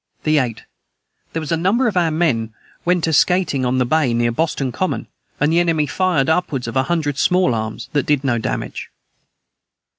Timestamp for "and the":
5.39-5.59